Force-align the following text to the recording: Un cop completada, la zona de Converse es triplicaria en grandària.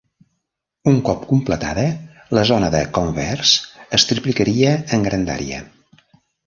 Un 0.91 0.95
cop 1.09 1.27
completada, 1.31 1.83
la 2.39 2.47
zona 2.53 2.73
de 2.79 2.81
Converse 2.99 3.87
es 4.01 4.09
triplicaria 4.13 4.77
en 4.99 5.09
grandària. 5.11 5.67